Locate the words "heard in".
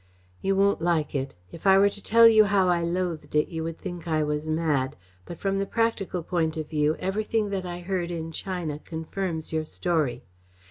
7.81-8.31